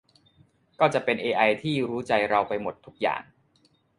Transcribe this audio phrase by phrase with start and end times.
[0.79, 3.21] ก็จะเป็นเอไอที่รู้ใจเราไปหมดทุกอย่าง